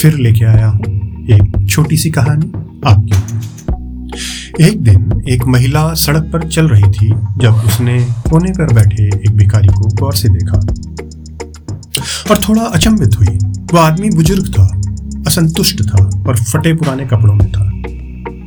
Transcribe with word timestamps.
फिर 0.00 0.14
लेके 0.14 0.44
आया 0.44 0.66
हूँ 0.66 0.84
एक 1.30 1.66
छोटी 1.70 1.96
सी 1.96 2.10
कहानी 2.10 2.46
आपके 2.86 4.64
एक 4.64 4.80
दिन 4.82 5.22
एक 5.28 5.44
महिला 5.46 5.82
सड़क 5.94 6.30
पर 6.32 6.46
चल 6.48 6.68
रही 6.68 6.90
थी, 6.92 7.08
जब 7.38 7.62
उसने 7.66 7.98
कोने 8.30 8.50
पर 8.52 8.72
बैठे 8.74 9.06
एक 9.06 9.30
भिखारी 9.30 9.68
को 9.68 9.88
गौर 10.00 10.14
से 10.14 10.28
देखा। 10.28 10.58
और 12.30 12.38
थोड़ा 12.38 12.62
अचंभित 12.62 13.18
हुई। 13.18 13.38
वह 13.72 13.80
आदमी 13.80 14.10
बुज़ुर्ग 14.10 14.48
था, 14.48 14.64
असंतुष्ट 15.26 15.82
था 15.82 16.02
और 16.28 16.36
फटे 16.36 16.72
पुराने 16.74 17.06
कपड़ों 17.06 17.34
में 17.34 17.50
था। 17.52 17.70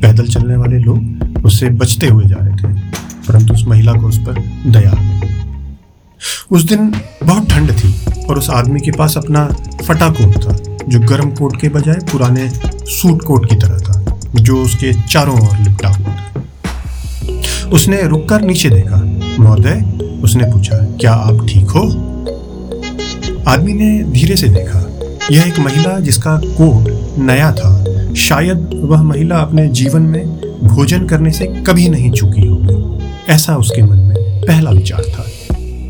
पैदल 0.01 0.27
चलने 0.27 0.55
वाले 0.55 0.79
लोग 0.79 1.45
उससे 1.45 1.70
बचते 1.70 2.07
हुए 2.07 2.26
जा 2.26 2.35
रहे 2.40 2.55
थे, 2.55 2.73
परंतु 3.27 3.54
उस 3.54 3.65
महिला 3.67 3.93
को 3.93 4.07
उस 4.07 4.20
पर 4.20 4.43
दया 4.71 4.93
उस 6.51 6.63
दिन 6.63 6.93
बहुत 7.23 7.49
ठंड 7.49 7.71
थी 7.73 7.93
और 8.26 8.38
उस 8.38 8.49
आदमी 8.49 8.79
के 8.79 8.91
पास 8.91 9.17
अपना 9.17 9.48
फटा 9.84 10.09
कोट 10.09 10.38
था। 10.38 10.73
जो 10.89 10.99
गर्म 10.99 11.29
कोट 11.31 11.61
के 11.61 11.69
बजाय 11.69 11.95
पुराने 12.11 12.49
सूट 12.85 13.23
कोट 13.23 13.49
की 13.49 13.55
तरह 13.55 13.77
था, 13.77 14.17
जो 14.35 14.61
उसके 14.61 14.93
चारों 14.93 15.35
ओर 15.39 15.57
लिपटा 15.57 15.89
हुआ 15.89 16.09
था। 16.09 17.69
उसने 17.69 18.01
रुककर 18.01 18.41
नीचे 18.41 18.69
देखा। 18.69 18.97
महोदय, 19.39 19.83
उसने 20.23 20.43
पूछा, 20.43 20.77
क्या 20.77 21.13
आप 21.13 21.45
ठीक 21.49 21.69
हो? 21.69 21.81
आदमी 23.47 23.73
ने 23.73 24.03
धीरे 24.03 24.35
से 24.35 24.48
देखा, 24.48 24.79
यह 25.31 25.48
एक 25.48 25.59
महिला 25.59 25.99
जिसका 25.99 26.37
कोट 26.37 27.18
नया 27.20 27.51
था। 27.51 28.13
शायद 28.13 28.70
वह 28.84 29.03
महिला 29.03 29.35
अपने 29.35 29.68
जीवन 29.68 30.01
में 30.01 30.25
भोजन 30.63 31.05
करने 31.05 31.31
से 31.31 31.45
कभी 31.45 31.90
नहीं 31.90 32.12
चुकी 32.12 32.47
होगी। 32.47 33.07
ऐसा 33.34 33.55
उसके 33.55 33.81
मन 33.81 33.97
में 33.97 34.18
पहला 34.41 34.71
विचार 34.71 35.01
था। 35.01 35.25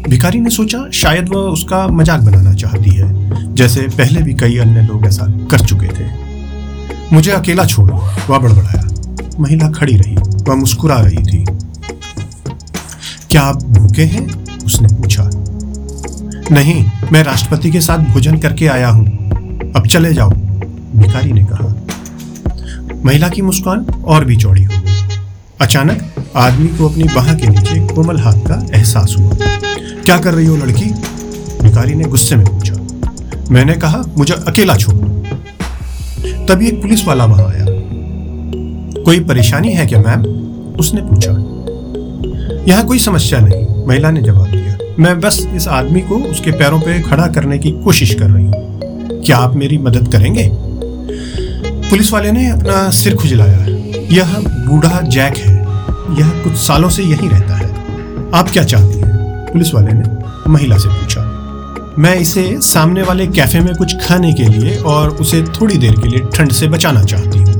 भिखारी 0.09 0.39
ने 0.39 0.49
सोचा, 0.49 0.89
शायद 0.93 1.29
वह 1.29 1.41
उसका 1.41 1.87
मज़ाक 1.87 2.21
बनाना 2.21 2.53
चाहती 2.53 2.89
है। 2.89 3.12
जैसे 3.53 3.81
पहले 3.81 4.21
भी 4.21 4.33
कई 4.33 4.57
अन्य 4.57 4.81
लोग 4.81 5.05
ऐसा 5.05 5.25
कर 5.51 5.59
चुके 5.59 5.87
थे। 5.87 6.07
मुझे 7.13 7.31
अकेला 7.31 7.65
छोड़ो 7.65 7.93
वह 8.29 8.37
बड़बड़ाया। 8.37 8.89
महिला 9.39 9.69
खड़ी 9.69 9.97
रही, 9.97 10.15
वह 10.15 10.55
मुस्कुरा 10.55 10.95
रही 10.95 11.17
थी। 11.17 11.45
क्या 13.31 13.41
आप 13.41 13.63
भूखे 13.63 14.03
हैं? 14.03 14.45
उसने 14.65 14.87
पूछा। 14.87 15.29
नहीं, 16.51 16.85
मैं 17.11 17.23
राष्ट्रपति 17.23 17.71
के 17.71 17.81
साथ 17.81 17.97
भोजन 17.97 18.37
करके 18.37 18.67
आया 18.67 18.89
हूँ। 18.89 19.05
अब 19.75 19.87
चले 19.87 20.13
जाओ, 20.13 20.29
भिखारी 20.95 21.31
ने 21.31 21.43
कहा। 21.43 21.75
महिला 23.05 23.29
की 23.29 23.41
मुस्कान 23.41 23.85
और 24.05 24.25
भी 24.25 24.35
चौड़ी 24.35 24.63
हो 24.63 24.73
गई। 24.75 24.91
अचानक 25.61 26.13
आदमी 26.35 26.67
को 26.67 26.89
अपनी 26.89 27.03
बाह 27.03 27.33
के 27.33 27.47
नीचे 27.47 27.87
कोमल 27.95 28.19
हाथ 28.19 28.33
का 28.33 28.77
एहसास 28.77 29.15
हुआ। 29.19 29.31
क्या 30.05 30.17
कर 30.17 30.33
रही 30.33 30.45
हो 30.45 30.55
लड़की? 30.55 30.85
भिखारी 31.63 31.93
ने 31.93 32.03
गुस्से 32.03 32.35
में 32.35 32.45
मैंने 33.51 33.73
कहा, 33.73 34.03
मुझे 34.17 34.33
अकेला 34.33 34.75
छोड़ 34.75 34.95
तभी 36.47 36.67
एक 36.67 36.81
पुलिस 36.81 37.07
वाला 37.07 37.25
वहाँ 37.25 37.45
आया। 37.45 37.65
कोई 39.03 39.19
परेशानी 39.19 39.71
है 39.71 39.85
क्या, 39.85 39.99
मैम? 39.99 40.23
उसने 40.79 41.01
पूछा। 41.01 41.31
यहाँ 42.67 42.85
कोई 42.85 42.99
समस्या 42.99 43.39
नहीं, 43.39 43.87
महिला 43.87 44.11
ने 44.11 44.21
जवाब 44.21 44.47
दिया। 44.47 44.77
मैं 44.99 45.19
बस 45.19 45.47
इस 45.53 45.67
आदमी 45.67 46.01
को 46.01 46.15
उसके 46.15 46.51
पैरों 46.51 46.79
पे 46.79 47.01
खड़ा 47.01 47.27
करने 47.27 47.57
की 47.57 47.71
कोशिश 47.71 48.13
कर 48.13 48.29
रही 48.29 48.45
हूँ। 48.45 48.79
क्या 49.25 49.37
आप 49.37 49.55
मेरी 49.55 49.77
मदद 49.77 50.11
करेंगे? 50.11 50.49
पुलिस 51.89 52.13
वाले 52.13 52.31
ने 52.31 52.49
अपना 52.49 52.89
सिर 52.89 53.15
खुजलाया। 53.15 53.65
यह 54.11 54.35
बूढ़ा 54.39 55.01
जैक 55.01 55.37
है। 55.37 55.55
यह 56.19 56.29
कुछ 56.43 56.53
सालों 56.53 56.89
से 56.89 57.03
यहीं 57.03 57.29
रहता 57.29 57.55
है। 57.55 57.69
आप 58.33 58.49
क्या 58.49 58.63
चाहती 58.63 58.99
हैं? 58.99 59.17
पुलिस 59.53 59.73
वाले 59.73 59.91
ने 59.93 60.03
महिला 60.49 60.77
से 60.77 60.89
पूछा। 60.89 61.42
मैं 61.99 62.15
इसे 62.15 62.61
सामने 62.61 63.01
वाले 63.01 63.27
कैफ़े 63.27 63.59
में 63.59 63.75
कुछ 63.75 63.95
खाने 64.05 64.33
के 64.33 64.43
लिए 64.43 64.77
और 64.77 65.09
उसे 65.09 65.43
थोड़ी 65.43 65.77
देर 65.77 65.91
के 65.91 66.09
लिए 66.09 66.19
ठंड 66.35 66.51
से 66.51 66.67
बचाना 66.67 67.03
चाहती 67.03 67.39
हूँ। 67.39 67.53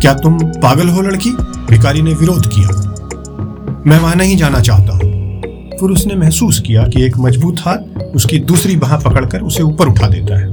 क्या 0.00 0.14
तुम 0.14 0.38
पागल 0.38 0.88
हो, 0.88 1.02
लड़की? 1.02 1.30
भिकारी 1.70 2.02
ने 2.02 2.14
विरोध 2.14 2.46
किया। 2.46 2.68
मैं 3.86 3.98
वहाँ 3.98 4.14
नहीं 4.14 4.36
जाना 4.36 4.60
चाहता 4.60 4.92
हूँ। 4.92 5.00
फिर 5.80 5.90
उसने 5.90 6.14
महसूस 6.14 6.60
किया 6.60 6.82
कि 6.82 7.02
एक 7.02 7.16
मज़बूत 7.18 7.60
हाथ 7.60 7.98
उसकी 8.16 8.38
दूसरी 8.38 8.76
बाह 8.76 8.96
पकड़कर 8.96 9.40
उसे 9.40 9.62
ऊपर 9.62 9.88
उठा 9.88 10.08
देता 10.08 10.38
है। 10.38 10.50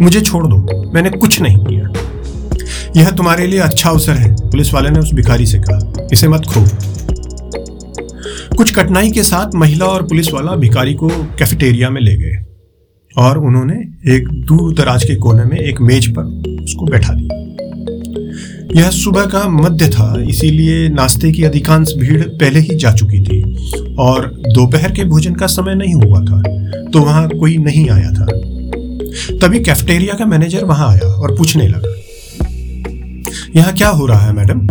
मुझे 0.00 0.20
छोड़ 0.20 0.46
दो, 0.46 0.90
मैंने 0.92 1.10
कुछ 1.10 1.40
नहीं 1.40 1.56
किया। 1.56 1.92
यह 2.96 3.10
तुम्हारे 3.10 3.46
लिए 3.46 3.58
अच्छा 3.58 3.90
अवसर 3.90 4.12
है, 4.12 4.34
पुलिस 4.34 4.74
वाले 4.74 4.90
ने 4.90 4.98
उस 4.98 5.12
भिखारी 5.12 5.46
से 5.46 5.58
कहा। 5.58 6.08
इसे 6.12 6.28
मत 6.28 6.46
खो 6.46 6.64
कुछ 8.56 8.74
कठिनाई 8.74 9.10
के 9.10 9.22
साथ 9.22 9.54
महिला 9.54 9.86
और 9.86 10.02
पुलिस 10.02 10.32
वाला 10.32 10.52
भिखारी 10.52 10.94
को 10.94 11.08
कैफेटेरिया 11.08 11.90
में 11.90 12.00
ले 12.00 12.16
गए। 12.16 12.45
और 13.18 13.38
उन्होंने 13.38 13.74
एक 14.14 14.28
दूर 14.46 14.74
दराज 14.74 15.04
के 15.04 15.14
कोने 15.16 15.44
में 15.44 15.56
एक 15.58 15.80
मेज 15.80 16.06
पर 16.08 16.22
उसको 16.62 16.86
बैठा 16.86 17.12
दिया। 17.12 17.44
यह 18.76 18.90
सुबह 18.90 19.26
का 19.26 19.48
मध्य 19.48 19.88
था, 19.88 20.22
इसीलिए 20.22 20.88
नाश्ते 20.88 21.30
की 21.32 21.44
अधिकांश 21.44 21.92
भीड़ 21.96 22.22
पहले 22.22 22.60
ही 22.60 22.76
जा 22.76 22.92
चुकी 22.92 23.22
थी 23.22 23.42
और 23.98 24.26
दोपहर 24.54 24.92
के 24.92 25.04
भोजन 25.04 25.34
का 25.34 25.46
समय 25.46 25.74
नहीं 25.74 25.94
हुआ 25.94 26.20
था 26.20 26.42
तो 26.90 27.00
वहाँ 27.00 27.28
कोई 27.30 27.56
नहीं 27.58 27.88
आया 27.90 28.10
था। 28.10 28.26
तभी 29.38 29.60
कैफेटेरिया 29.60 30.14
का 30.14 30.26
मैनेजर 30.26 30.64
वहाँ 30.64 30.88
आया 30.88 31.08
और 31.12 31.36
पूछने 31.36 31.68
लगा, 31.68 31.94
यहाँ 33.56 33.72
क्या 33.72 33.88
हो 33.88 34.06
रहा 34.06 34.20
है 34.20 34.32
मैडम? 34.32 34.66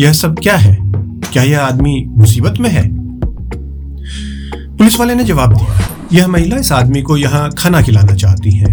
यह 0.00 0.12
सब 0.12 0.38
क्या 0.38 0.56
है? 0.56 0.76
क्या 1.32 1.42
यह 1.42 1.60
आदमी 1.60 2.04
मुसीबत 2.08 2.60
में 2.60 2.70
है? 2.70 2.88
पुलिस 4.76 4.98
वाले 5.00 5.14
ने 5.14 5.24
जवाब 5.24 5.54
दिया 5.54 5.96
यह 6.12 6.26
महिला 6.26 6.56
इस 6.56 6.72
आदमी 6.72 7.02
को 7.02 7.16
यहाँ 7.16 7.50
खाना 7.58 7.82
खिलाना 7.82 8.14
चाहती 8.14 8.50
है। 8.50 8.72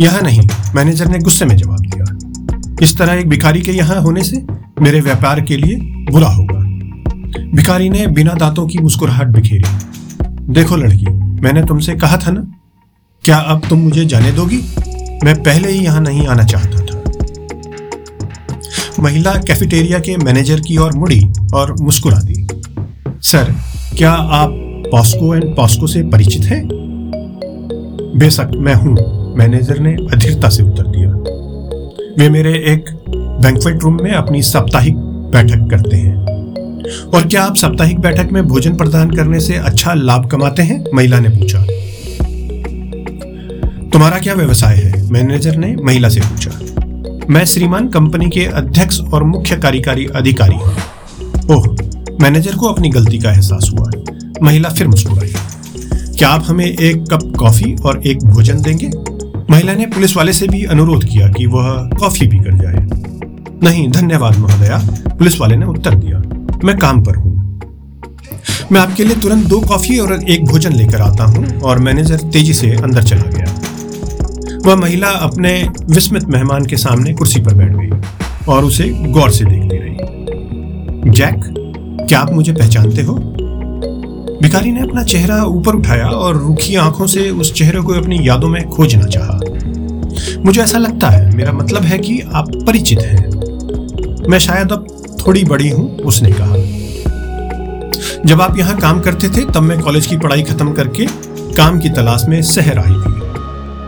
यहाँ 0.00 0.22
नहीं, 0.22 0.48
मैनेजर 0.74 1.08
ने 1.08 1.18
गुस्से 1.18 1.44
में 1.44 1.56
जवाब 1.56 1.80
दिया। 1.80 2.04
इस 2.82 2.98
तरह 2.98 3.12
एक 3.12 3.28
भिखारी 3.28 3.60
के 3.60 3.72
यहाँ 3.72 4.00
होने 4.02 4.22
से 4.22 4.46
मेरे 4.80 5.00
व्यापार 5.00 5.40
के 5.40 5.56
लिए 5.56 5.76
बुरा 6.10 6.28
होगा। 6.28 6.58
भिखारी 7.54 7.88
ने 7.90 8.06
बिना 8.06 8.34
दांतों 8.34 8.66
की 8.66 8.78
मुस्कुराहट 8.78 9.26
बिखेरी। 9.26 9.64
देखो 10.52 10.76
लड़की, 10.76 11.06
मैंने 11.42 11.62
तुमसे 11.62 11.94
कहा 11.94 12.16
था 12.16 12.30
ना, 12.30 12.40
क्या 13.24 13.36
अब 13.36 13.62
तुम 13.68 13.78
मुझे 13.78 14.04
जाने 14.04 14.32
दोगी? 14.32 14.58
मैं 15.24 15.42
पहले 15.42 15.68
ही 15.68 15.84
यहाँ 15.84 16.00
नहीं 16.00 16.26
आना 16.26 16.44
चाहता 16.44 16.78
था। 16.80 17.02
महिला 19.02 19.34
कैफेटेरिया 19.34 19.98
के 19.98 20.16
मैनेजर 20.16 20.60
की 20.60 20.76
ओर 20.76 20.92
मुड़ी 20.92 21.20
और 21.54 21.74
मुस्कुरा 21.80 22.18
दी। 22.18 22.46
सर, 23.22 23.54
क्या 23.98 24.12
आप 24.12 24.66
पॉस्को 24.88 25.34
एंड 25.34 25.56
पॉस्को 25.56 25.86
से 25.86 26.02
परिचित 26.02 26.42
हैं? 26.42 26.68
बेशक 28.16 28.50
मैं 28.56 28.74
हूँ 28.74 28.96
मैनेजर 29.36 29.78
ने 29.78 29.94
अधीरता 29.94 30.48
से 30.48 30.62
उत्तर 30.62 30.82
दिया। 30.82 31.10
वे 32.18 32.30
मेरे 32.30 32.52
एक 32.52 32.84
बैंकवेट 33.42 33.82
रूम 33.82 33.98
में 34.02 34.12
अपनी 34.12 34.42
साप्ताहिक 34.42 34.96
बैठक 35.32 35.68
करते 35.70 35.96
हैं। 35.96 36.16
और 37.14 37.26
क्या 37.26 37.44
आप 37.44 37.56
साप्ताहिक 37.56 37.98
बैठक 37.98 38.28
में 38.32 38.46
भोजन 38.46 38.76
प्रदान 38.76 39.10
करने 39.10 39.40
से 39.40 39.54
अच्छा 39.54 39.94
लाभ 39.94 40.28
कमाते 40.28 40.62
हैं? 40.62 40.84
महिला 40.94 41.18
ने 41.20 41.28
पूछा। 41.28 41.66
तुम्हारा 43.88 44.18
क्या 44.18 44.34
व्यवसाय 44.34 44.76
है? 44.76 45.10
मैनेजर 45.10 45.56
ने 45.56 45.76
महिला 45.84 46.08
से 46.08 46.20
पूछा। 46.20 46.50
मैं 47.30 47.44
श्रीमान 47.44 47.88
कंपनी 47.88 48.30
के 48.30 48.44
अध्यक्ष 48.44 49.00
और 49.00 49.24
मुख्य 49.24 49.56
कार्यकारी 49.56 50.06
अधिकारी 50.06 50.56
हूँ। 50.56 50.74
ओह, 51.50 51.76
मैनेजर 52.20 52.54
को 52.54 52.66
अपनी 52.66 52.88
गलती 52.88 53.18
का 53.18 53.32
एहसास 53.32 53.70
हुआ। 53.74 53.89
महिला 54.42 54.68
फिर 54.68 54.88
मुस्कुराई 54.88 55.32
क्या 56.18 56.28
आप 56.28 56.44
हमें 56.46 56.64
एक 56.64 57.04
कप 57.10 57.32
कॉफ़ी 57.38 57.74
और 57.74 58.02
एक 58.06 58.18
भोजन 58.24 58.62
देंगे? 58.62 58.90
महिला 59.50 59.74
ने 59.74 59.86
पुलिस 59.86 60.16
वाले 60.16 60.32
से 60.32 60.46
भी 60.48 60.64
अनुरोध 60.64 61.04
किया 61.04 61.28
कि 61.28 61.46
वह 61.46 61.90
कॉफ़ी 61.98 62.26
पीकर 62.26 62.56
जाए। 62.56 62.86
नहीं, 63.62 63.90
धन्यवाद 63.90 64.38
महोदया, 64.38 64.78
पुलिस 65.08 65.40
वाले 65.40 65.56
ने 65.56 65.66
उत्तर 65.66 65.94
दिया। 65.94 66.18
मैं 66.64 66.78
काम 66.78 67.04
पर 67.04 67.16
हूँ। 67.16 67.60
मैं 68.72 68.80
आपके 68.80 69.04
लिए 69.04 69.16
तुरंत 69.16 69.46
दो 69.46 69.60
कॉफ़ी 69.60 69.98
और 69.98 70.30
एक 70.30 70.44
भोजन 70.44 70.72
लेकर 70.72 71.00
आता 71.00 71.24
हूँ 71.24 71.60
और 71.60 71.78
मैनेजर 71.78 72.16
तेज़ी 72.16 72.54
से 72.54 72.70
अंदर 72.70 73.02
चला 73.02 73.30
गया। 73.30 73.60
वह 74.66 74.76
महिला 74.76 75.08
अपने 75.08 75.68
विस्मित 75.90 76.24
मेहमान 76.24 76.66
के 76.66 76.76
सामने 76.76 77.12
कुर्सी 77.12 77.40
पर 77.40 77.54
बैठ 77.54 77.72
गई 77.72 77.90
और 78.48 78.64
उसे 78.64 78.88
गौर 78.88 79.30
से 79.30 79.44
देखती 79.44 79.76
रही। 79.76 79.96
जैक, 81.10 81.54
क्या 82.08 82.20
आप 82.20 82.32
मुझे 82.32 82.52
पहचानते 82.52 83.02
हो? 83.02 83.36
भिखारी 84.42 84.72
ने 84.72 84.80
अपना 84.80 85.02
चेहरा 85.02 85.44
ऊपर 85.44 85.74
उठाया 85.74 86.06
और 86.06 86.36
रूखी 86.36 86.74
आँखों 86.74 87.06
से 87.06 87.30
उस 87.30 87.52
चेहरे 87.52 87.80
को 87.80 87.92
अपनी 87.92 88.18
यादों 88.22 88.48
में 88.48 88.68
खोजना 88.68 89.06
चाहा। 89.06 89.40
मुझे 90.44 90.60
ऐसा 90.60 90.78
लगता 90.78 91.08
है, 91.08 91.36
मेरा 91.36 91.52
मतलब 91.52 91.82
है 91.82 91.98
कि 91.98 92.20
आप 92.20 92.50
परिचित 92.66 92.98
हैं। 92.98 93.30
मैं 94.28 94.38
शायद 94.38 94.72
अब 94.72 94.86
थोड़ी 95.26 95.44
बड़ी 95.44 95.68
हूँ, 95.68 95.96
उसने 95.96 96.32
कहा। 96.32 96.54
जब 98.26 98.40
आप 98.40 98.58
यहाँ 98.58 98.78
काम 98.78 99.00
करते 99.00 99.28
थे, 99.28 99.44
तब 99.44 99.60
मैं 99.60 99.80
कॉलेज 99.80 100.06
की 100.06 100.16
पढ़ाई 100.16 100.42
खत्म 100.42 100.72
करके 100.72 101.06
काम 101.54 101.78
की 101.78 101.88
तलाश 101.88 102.24
में 102.28 102.42
शहर 102.42 102.78
आई 102.78 102.94
थी। 102.94 103.20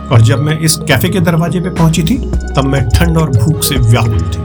और 0.07 0.21
जब 0.21 0.39
मैं 0.39 0.59
इस 0.59 0.75
कैफ़े 0.75 1.09
के 1.09 1.19
दरवाजे 1.19 1.59
पे 1.59 1.69
पहुँची 1.69 2.03
थी, 2.03 2.17
तब 2.55 2.63
मैं 2.63 2.89
ठंड 2.89 3.17
और 3.17 3.29
भूख 3.29 3.63
से 3.63 3.75
व्याकुल 3.75 4.21
थी। 4.21 4.43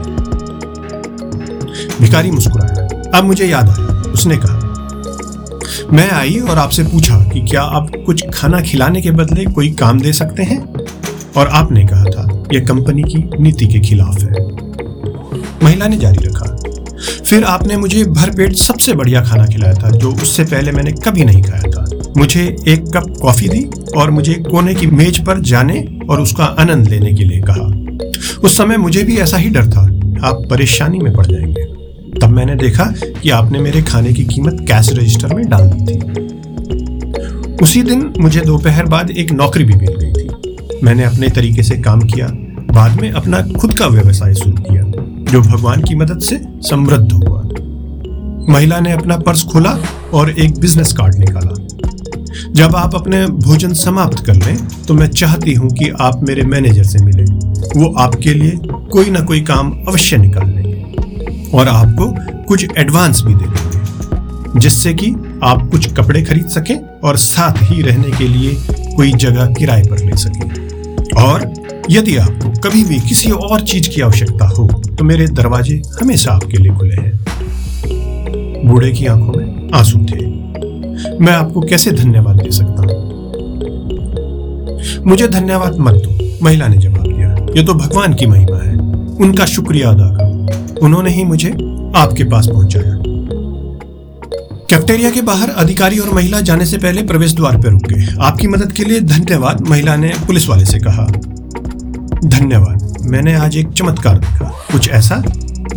भिखारी 2.01 2.31
मुस्कुराया। 2.31 3.01
अब 3.17 3.23
मुझे 3.23 3.45
याद 3.45 3.69
आया, 3.69 4.11
उसने 4.11 4.37
कहा 4.37 4.58
मैं 5.93 6.11
आई 6.11 6.39
और 6.39 6.57
आपसे 6.57 6.83
पूछा 6.83 7.23
कि 7.23 7.41
क्या 7.41 7.61
आप 7.61 7.91
कुछ 8.05 8.25
खाना 8.33 8.61
खिलाने 8.61 9.01
के 9.01 9.11
बदले 9.11 9.45
कोई 9.45 9.71
काम 9.71 9.99
दे 9.99 10.13
सकते 10.13 10.43
हैं? 10.43 10.73
और 11.37 11.47
आपने 11.47 11.85
कहा 11.85 12.03
था, 12.03 12.43
यह 12.53 12.59
कंपनी 12.59 13.01
की 13.03 13.29
नीति 13.39 13.67
के 13.67 13.79
खिलाफ 13.79 14.21
है। 14.21 14.31
महिला 15.65 15.87
ने 15.87 15.97
जारी 15.97 16.17
रखा। 16.21 16.57
फिर 17.25 17.43
आपने 17.43 17.77
मुझे 17.77 18.03
भरपेट 18.03 18.53
सबसे 18.53 18.93
बढ़िया 18.93 19.21
खाना 19.21 19.45
खिलाया 19.45 19.73
था, 19.73 19.89
जो 19.89 20.11
उससे 20.11 20.43
पहले 20.43 20.71
मैंने 20.71 20.91
कभी 20.91 21.25
नहीं 21.25 21.43
खाया 21.43 21.71
था। 21.71 21.85
मुझे 22.17 22.55
एक 22.67 22.83
कप 22.83 23.13
कॉफ़ी 23.21 23.49
दी 23.49 23.69
और 23.97 24.11
मुझे 24.11 24.33
कोने 24.33 24.75
की 24.75 24.87
मेज 24.87 25.25
पर 25.25 25.39
जाने 25.39 25.99
और 26.09 26.21
उसका 26.21 26.43
आनंद 26.43 26.89
लेने 26.89 27.13
के 27.13 27.23
लिए 27.23 27.41
कहा। 27.49 27.89
उस 28.43 28.57
समय 28.57 28.77
मुझे 28.77 29.03
भी 29.03 29.17
ऐसा 29.17 29.37
ही 29.37 29.49
डर 29.49 29.67
था। 29.67 29.81
आप 30.27 30.43
परेशानी 30.49 30.99
में 30.99 31.13
पड़ 31.13 31.25
जाएँगे। 31.25 31.78
तब 32.21 32.29
मैंने 32.29 32.55
देखा 32.55 32.85
कि 33.21 33.29
आपने 33.29 33.59
मेरे 33.59 33.81
खाने 33.81 34.13
की 34.13 34.23
कीमत 34.25 34.57
कैश 34.61 34.89
रजिस्टर 34.93 35.33
में 35.35 35.45
डाल 35.49 35.69
दी 35.69 35.85
थी। 35.85 35.97
उसी 37.63 37.81
दिन 37.83 38.13
मुझे 38.19 38.41
दोपहर 38.41 38.85
बाद 38.85 39.09
एक 39.11 39.31
नौकरी 39.31 39.63
भी 39.63 39.75
मिल 39.75 39.95
गई 39.95 40.11
थी। 40.13 40.79
मैंने 40.83 41.03
अपने 41.03 41.29
तरीके 41.29 41.63
से 41.63 41.77
काम 41.77 42.01
किया, 42.01 42.27
बाद 42.73 43.01
में 43.01 43.11
अपना 43.11 43.41
खुद 43.59 43.77
का 43.77 43.87
व्यवसाय 43.87 44.33
शुरू 44.33 44.51
किया, 44.51 44.83
जो 45.31 45.41
भगवान 45.41 45.83
की 45.83 45.95
मदद 45.95 46.19
से 46.19 46.39
समृद्ध 46.69 47.11
हुआ। 47.11 47.41
महिला 48.49 48.79
ने 48.79 48.91
अपना 48.91 49.17
पर्स 49.17 49.43
खोला 49.43 49.77
और 50.13 50.29
एक 50.29 50.59
बिज़नेस 50.59 50.93
कार्ड 50.93 51.15
निकाला। 51.15 51.55
जब 52.53 52.75
आप 52.75 52.95
अपने 52.95 53.25
भोजन 53.27 53.73
समाप्त 53.73 54.25
कर 54.25 54.35
लें 54.35 54.57
तो 54.87 54.93
मैं 54.93 55.07
चाहती 55.07 55.53
हूँ 55.53 55.69
कि 55.69 55.89
आप 56.01 56.23
मेरे 56.23 56.43
मैनेजर 56.43 56.83
से 56.83 57.03
मिलें। 57.05 57.25
वो 57.75 57.93
आपके 57.99 58.33
लिए 58.33 58.59
कोई 58.91 59.09
ना 59.09 59.19
कोई 59.19 59.41
काम 59.41 59.71
अवश्य 59.87 60.17
निकाल 60.17 60.47
लेंगे 60.47 60.58
और 61.53 61.67
आपको 61.67 62.05
कुछ 62.43 62.65
एडवांस 62.77 63.21
भी 63.21 63.33
दे 63.33 63.45
देंगे, 63.45 64.59
जिससे 64.59 64.93
कि 64.93 65.11
आप 65.43 65.67
कुछ 65.71 65.93
कपड़े 65.93 66.21
खरीद 66.21 66.47
सकें 66.47 66.75
और 66.99 67.17
साथ 67.17 67.63
ही 67.63 67.81
रहने 67.81 68.11
के 68.11 68.27
लिए 68.27 68.57
कोई 68.95 69.11
जगह 69.13 69.53
किराए 69.53 69.83
पर 69.83 69.99
ले 69.99 70.15
सकें। 70.15 70.47
और 71.23 71.53
यदि 71.89 72.15
आपको 72.17 72.49
कभी 72.61 72.83
भी 72.83 72.99
किसी 72.99 73.31
और 73.31 73.61
चीज़ 73.61 73.89
की 73.89 74.01
आवश्यकता 74.01 74.47
हो 74.47 74.67
तो 74.97 75.03
मेरे 75.03 75.27
दरवाजे 75.27 75.81
हमेशा 76.01 76.31
आपके 76.31 76.57
लिए 76.57 76.71
खुले 76.71 76.95
हैं। 76.95 77.13
बूढ़े 78.67 78.91
की 78.91 79.05
आँखों 79.05 79.33
में 79.33 79.71
आँसू 79.73 79.99
थे। 80.05 80.25
मैं 81.19 81.33
आपको 81.33 81.61
कैसे 81.61 81.91
धन्यवाद 81.91 82.35
दे 82.35 82.51
सकता 82.51 82.81
हूँ? 82.81 83.07
मुझे 85.05 85.27
धन्यवाद 85.27 85.77
मत 85.77 85.93
दो, 85.95 86.45
महिला 86.45 86.67
ने 86.67 86.77
जवाब 86.77 87.03
दिया। 87.03 87.29
ये 87.57 87.63
तो 87.63 87.73
भगवान 87.73 88.13
की 88.13 88.25
महिमा 88.25 88.57
है। 88.57 88.75
उनका 89.19 89.45
शुक्रिया 89.45 89.89
अदा 89.89 90.09
करो। 90.09 90.28
उन्होंने 90.83 91.09
ही 91.09 91.23
मुझे 91.23 91.49
आपके 91.95 92.23
पास 92.23 92.47
पहुँचाया। 92.47 93.03
कैफ्टेरिया 94.69 95.09
के 95.09 95.21
बाहर 95.21 95.49
अधिकारी 95.49 95.99
और 95.99 96.13
महिला 96.13 96.41
जाने 96.41 96.65
से 96.65 96.77
पहले 96.77 97.03
प्रवेश 97.03 97.33
द्वार 97.33 97.57
पर 97.57 97.69
रुक 97.69 97.83
गए। 97.83 98.07
आपकी 98.21 98.47
मदद 98.47 98.71
के 98.71 98.83
लिए 98.83 98.99
धन्यवाद, 98.99 99.61
महिला 99.61 99.95
ने 99.95 100.13
पुलिस 100.27 100.49
वाले 100.49 100.65
से 100.65 100.79
कहा। 100.79 101.05
धन्यवाद, 102.25 102.97
मैंने 103.01 103.33
आज 103.33 103.57
एक 103.57 103.67
चमत्कार 103.67 104.17
देखा, 104.17 104.45
कुछ 104.71 104.89
ऐसा 104.89 105.23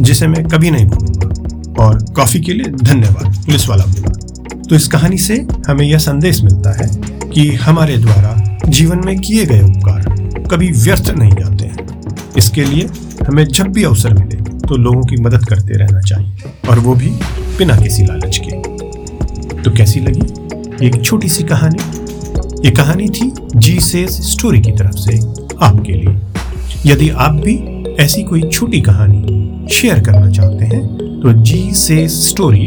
जिसे 0.00 0.26
मैं 0.26 0.44
कभी 0.44 0.70
नहीं 0.70 0.86
भूलूँगा। 0.86 1.82
और 1.84 2.04
कॉफ़ी 2.16 2.40
के 2.40 2.52
लिए 2.52 2.72
धन्यवाद, 2.72 3.36
पुलिस 3.46 3.68
वाला 3.68 3.84
बोला। 3.84 4.12
तो 4.68 4.74
इस 4.74 4.88
कहानी 4.88 5.18
से 5.18 5.46
हमें 5.68 5.86
यह 5.86 5.98
संदेश 5.98 6.42
मिलता 6.42 6.72
है 6.72 6.90
कि 7.30 7.54
हमारे 7.54 7.98
द्वारा 7.98 8.58
जीवन 8.68 9.02
में 9.04 9.18
किए 9.18 9.46
गए 9.46 9.60
उपकार 9.60 10.02
कभी 10.50 10.70
व्यर्थ 10.70 11.10
नहीं 11.10 11.30
जाते 11.30 11.64
हैं। 11.64 11.76
इसके 12.36 12.64
लिए 12.64 12.88
हमें 13.28 13.44
जब 13.44 13.64
भी 13.64 13.84
अवसर 13.84 14.14
मिले 14.14 14.41
तो 14.72 14.76
लोगों 14.76 15.02
की 15.02 15.16
मदद 15.16 15.44
करते 15.44 15.74
रहना 15.74 16.00
चाहिए। 16.00 16.32
और 16.68 16.78
वो 16.78 16.94
भी 16.94 17.06
बिना 17.58 17.76
किसी 17.76 18.02
लालच 18.02 18.40
के। 18.44 18.56
तो 19.62 19.70
कैसी 19.70 20.00
लगी? 20.00 20.22
एक 20.86 21.02
छोटी 21.04 21.28
सी 21.28 21.44
कहानी। 21.44 21.82
ये 22.64 22.70
कहानी 22.70 23.08
थी 23.08 23.32
जी 23.56 23.80
से 23.80 24.06
स्टोरी 24.08 24.60
की 24.60 24.72
तरफ़ 24.72 24.96
से 24.96 25.18
आपके 25.62 25.92
लिए। 25.92 26.18
यदि 26.86 27.10
आप 27.10 27.32
भी 27.32 27.84
ऐसी 28.02 28.22
कोई 28.22 28.42
छोटी 28.42 28.80
कहानी 28.80 29.66
शेयर 29.72 30.00
करना 30.00 30.30
चाहते 30.30 30.64
हैं 30.64 30.86
तो 31.22 31.32
जी 31.32 31.70
से 31.72 32.08
story 32.08 32.64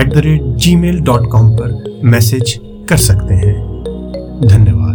at 0.00 0.14
the 0.14 0.18
rate 0.18 0.42
Gmail 0.76 1.00
dot 1.00 1.30
com 1.30 1.50
पर 1.50 2.00
मैसेज 2.04 2.60
कर 2.88 2.96
सकते 2.96 3.34
हैं। 3.34 3.54
धन्यवाद। 4.48 4.87